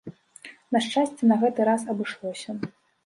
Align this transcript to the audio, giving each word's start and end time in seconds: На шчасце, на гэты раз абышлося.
На 0.77 0.81
шчасце, 0.85 1.21
на 1.33 1.37
гэты 1.43 1.59
раз 1.69 1.81
абышлося. 1.95 2.51